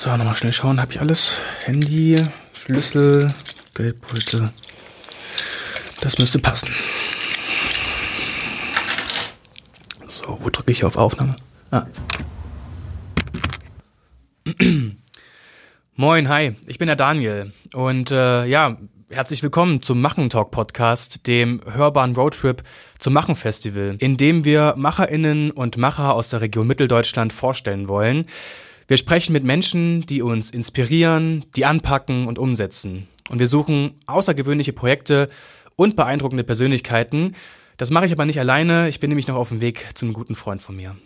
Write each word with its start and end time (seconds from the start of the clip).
So, 0.00 0.16
nochmal 0.16 0.34
schnell 0.34 0.54
schauen. 0.54 0.80
Habe 0.80 0.90
ich 0.94 1.00
alles? 1.02 1.36
Handy, 1.64 2.16
Schlüssel, 2.54 3.30
Geldbeutel. 3.74 4.48
Das 6.00 6.16
müsste 6.16 6.38
passen. 6.38 6.70
So, 10.08 10.38
wo 10.40 10.48
drücke 10.48 10.72
ich 10.72 10.84
auf 10.84 10.96
Aufnahme? 10.96 11.36
Ah. 11.70 11.84
Moin, 15.96 16.30
hi, 16.30 16.56
ich 16.66 16.78
bin 16.78 16.86
der 16.86 16.96
Daniel 16.96 17.52
und 17.74 18.10
äh, 18.10 18.46
ja, 18.46 18.78
herzlich 19.10 19.42
willkommen 19.42 19.82
zum 19.82 20.00
Machen 20.00 20.30
Talk 20.30 20.50
Podcast, 20.50 21.26
dem 21.26 21.60
hörbaren 21.70 22.16
Roadtrip 22.16 22.62
zum 22.98 23.12
Machen 23.12 23.36
Festival, 23.36 23.96
in 23.98 24.16
dem 24.16 24.46
wir 24.46 24.76
Macherinnen 24.78 25.50
und 25.50 25.76
Macher 25.76 26.14
aus 26.14 26.30
der 26.30 26.40
Region 26.40 26.66
Mitteldeutschland 26.66 27.34
vorstellen 27.34 27.86
wollen. 27.86 28.24
Wir 28.90 28.96
sprechen 28.96 29.32
mit 29.32 29.44
Menschen, 29.44 30.04
die 30.04 30.20
uns 30.20 30.50
inspirieren, 30.50 31.44
die 31.54 31.64
anpacken 31.64 32.26
und 32.26 32.40
umsetzen. 32.40 33.06
Und 33.28 33.38
wir 33.38 33.46
suchen 33.46 33.94
außergewöhnliche 34.06 34.72
Projekte 34.72 35.28
und 35.76 35.94
beeindruckende 35.94 36.42
Persönlichkeiten. 36.42 37.36
Das 37.76 37.90
mache 37.90 38.06
ich 38.06 38.12
aber 38.12 38.26
nicht 38.26 38.40
alleine. 38.40 38.88
Ich 38.88 38.98
bin 38.98 39.10
nämlich 39.10 39.28
noch 39.28 39.36
auf 39.36 39.50
dem 39.50 39.60
Weg 39.60 39.90
zu 39.94 40.06
einem 40.06 40.12
guten 40.12 40.34
Freund 40.34 40.60
von 40.60 40.74
mir. 40.74 40.96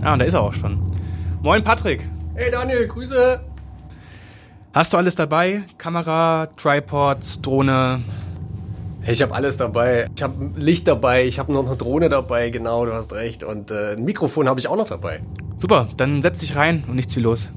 Ah, 0.00 0.12
und 0.12 0.20
da 0.20 0.24
ist 0.24 0.34
er 0.34 0.42
auch 0.42 0.54
schon. 0.54 0.86
Moin 1.42 1.64
Patrick. 1.64 2.06
Hey 2.40 2.50
Daniel, 2.50 2.88
Grüße. 2.88 3.38
Hast 4.72 4.94
du 4.94 4.96
alles 4.96 5.14
dabei? 5.14 5.64
Kamera, 5.76 6.48
Tripod, 6.56 7.18
Drohne? 7.42 8.00
Hey, 9.02 9.12
ich 9.12 9.20
habe 9.20 9.34
alles 9.34 9.58
dabei. 9.58 10.08
Ich 10.16 10.22
habe 10.22 10.50
Licht 10.56 10.88
dabei, 10.88 11.26
ich 11.26 11.38
habe 11.38 11.52
noch 11.52 11.66
eine 11.66 11.76
Drohne 11.76 12.08
dabei, 12.08 12.48
genau, 12.48 12.86
du 12.86 12.94
hast 12.94 13.12
recht. 13.12 13.44
Und 13.44 13.70
äh, 13.70 13.92
ein 13.92 14.04
Mikrofon 14.04 14.48
habe 14.48 14.58
ich 14.58 14.68
auch 14.68 14.76
noch 14.76 14.88
dabei. 14.88 15.20
Super, 15.58 15.90
dann 15.98 16.22
setz 16.22 16.38
dich 16.38 16.56
rein 16.56 16.82
und 16.88 16.94
nichts 16.94 17.14
wie 17.14 17.20
los. 17.20 17.50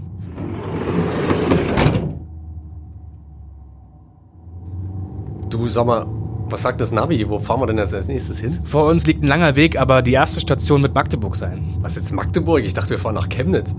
Du, 5.50 5.70
sag 5.70 5.86
mal, 5.86 6.06
was 6.50 6.62
sagt 6.62 6.82
das 6.82 6.92
Navi? 6.92 7.30
Wo 7.30 7.40
fahren 7.40 7.62
wir 7.62 7.68
denn 7.68 7.80
als 7.80 7.94
nächstes 8.10 8.38
hin? 8.38 8.60
Vor 8.66 8.88
uns 8.88 9.08
liegt 9.08 9.24
ein 9.24 9.28
langer 9.28 9.56
Weg, 9.56 9.80
aber 9.80 10.02
die 10.02 10.12
erste 10.12 10.42
Station 10.42 10.84
wird 10.84 10.94
Magdeburg 10.94 11.38
sein. 11.38 11.78
Was 11.80 11.96
jetzt 11.96 12.12
Magdeburg? 12.12 12.66
Ich 12.66 12.74
dachte, 12.74 12.90
wir 12.90 13.00
fahren 13.00 13.16
nach 13.16 13.30
Chemnitz. 13.30 13.74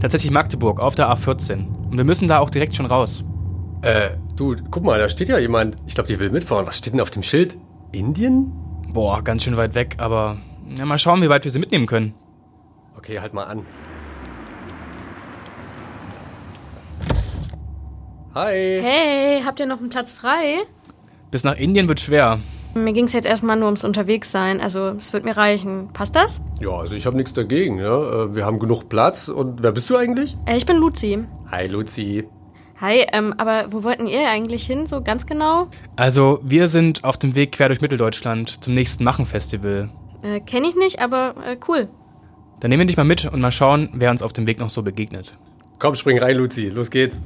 Tatsächlich 0.00 0.30
Magdeburg 0.30 0.80
auf 0.80 0.94
der 0.94 1.08
A14. 1.08 1.66
Und 1.90 1.96
wir 1.96 2.04
müssen 2.04 2.28
da 2.28 2.38
auch 2.38 2.50
direkt 2.50 2.74
schon 2.74 2.86
raus. 2.86 3.24
Äh, 3.82 4.10
du, 4.36 4.56
guck 4.70 4.82
mal, 4.82 4.98
da 4.98 5.08
steht 5.08 5.28
ja 5.28 5.38
jemand. 5.38 5.76
Ich 5.86 5.94
glaube, 5.94 6.08
die 6.08 6.18
will 6.18 6.30
mitfahren. 6.30 6.66
Was 6.66 6.78
steht 6.78 6.92
denn 6.92 7.00
auf 7.00 7.10
dem 7.10 7.22
Schild? 7.22 7.56
Indien? 7.92 8.52
Boah, 8.92 9.22
ganz 9.22 9.44
schön 9.44 9.56
weit 9.56 9.74
weg, 9.74 9.96
aber 9.98 10.38
ja, 10.76 10.84
mal 10.84 10.98
schauen, 10.98 11.22
wie 11.22 11.28
weit 11.28 11.44
wir 11.44 11.50
sie 11.50 11.58
mitnehmen 11.58 11.86
können. 11.86 12.14
Okay, 12.96 13.20
halt 13.20 13.34
mal 13.34 13.44
an. 13.44 13.62
Hi. 18.34 18.80
Hey, 18.82 19.42
habt 19.44 19.60
ihr 19.60 19.66
noch 19.66 19.78
einen 19.78 19.88
Platz 19.88 20.12
frei? 20.12 20.58
Bis 21.30 21.44
nach 21.44 21.56
Indien 21.56 21.88
wird 21.88 22.00
schwer. 22.00 22.40
Mir 22.84 22.92
ging 22.92 23.06
es 23.06 23.12
jetzt 23.12 23.26
erstmal 23.26 23.56
nur 23.56 23.66
ums 23.66 23.84
Unterwegssein, 23.84 24.60
also 24.60 24.88
es 24.88 25.12
wird 25.12 25.24
mir 25.24 25.36
reichen. 25.36 25.88
Passt 25.92 26.14
das? 26.14 26.40
Ja, 26.60 26.70
also 26.70 26.94
ich 26.94 27.06
habe 27.06 27.16
nichts 27.16 27.32
dagegen. 27.32 27.78
Ja. 27.78 28.24
Äh, 28.24 28.34
Wir 28.34 28.44
haben 28.44 28.58
genug 28.58 28.88
Platz. 28.88 29.28
Und 29.28 29.62
wer 29.62 29.72
bist 29.72 29.88
du 29.88 29.96
eigentlich? 29.96 30.36
Äh, 30.46 30.56
ich 30.56 30.66
bin 30.66 30.76
Luzi. 30.76 31.24
Hi, 31.50 31.66
Luzi. 31.66 32.28
Hi, 32.80 33.06
ähm, 33.12 33.34
aber 33.38 33.72
wo 33.72 33.82
wollten 33.84 34.06
ihr 34.06 34.28
eigentlich 34.28 34.66
hin, 34.66 34.84
so 34.86 35.00
ganz 35.00 35.24
genau? 35.24 35.68
Also, 35.96 36.40
wir 36.42 36.68
sind 36.68 37.04
auf 37.04 37.16
dem 37.16 37.34
Weg 37.34 37.52
quer 37.52 37.68
durch 37.68 37.80
Mitteldeutschland 37.80 38.62
zum 38.62 38.74
nächsten 38.74 39.02
Machen-Festival. 39.04 39.88
Äh, 40.22 40.40
Kenne 40.40 40.68
ich 40.68 40.76
nicht, 40.76 41.00
aber 41.00 41.34
äh, 41.46 41.56
cool. 41.68 41.88
Dann 42.60 42.68
nehmen 42.70 42.82
wir 42.82 42.86
dich 42.86 42.98
mal 42.98 43.04
mit 43.04 43.24
und 43.24 43.40
mal 43.40 43.52
schauen, 43.52 43.88
wer 43.94 44.10
uns 44.10 44.20
auf 44.22 44.34
dem 44.34 44.46
Weg 44.46 44.58
noch 44.60 44.70
so 44.70 44.82
begegnet. 44.82 45.34
Komm, 45.78 45.94
spring 45.94 46.18
rein, 46.18 46.36
Luzi. 46.36 46.68
Los 46.68 46.90
geht's. 46.90 47.22